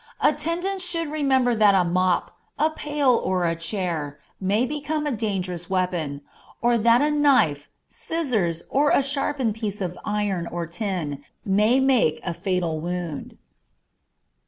Attendants 0.19 0.83
should 0.83 1.11
remember 1.11 1.53
that 1.53 1.75
a 1.75 1.83
mop, 1.83 2.35
a 2.57 2.71
pail, 2.71 3.21
or 3.23 3.45
a 3.45 3.55
chair, 3.55 4.17
may 4.39 4.65
become 4.65 5.05
a 5.05 5.11
dangerous 5.11 5.69
weapon, 5.69 6.21
or 6.59 6.75
that 6.75 7.03
a 7.03 7.11
knife, 7.11 7.69
scissors, 7.87 8.63
or 8.71 8.89
a 8.89 9.03
sharpened 9.03 9.53
piece 9.53 9.79
of 9.79 9.99
iron 10.03 10.47
or 10.47 10.65
tin, 10.65 11.23
may 11.45 11.79
make 11.79 12.19
a 12.23 12.33
fatal 12.33 12.79
wound. 12.79 13.37